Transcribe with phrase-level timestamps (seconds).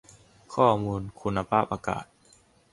[0.53, 2.05] ข้อมูลคุณภาพอากาศ